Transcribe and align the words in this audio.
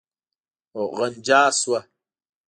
غنجا 0.97 1.41
شوه. 1.59 1.79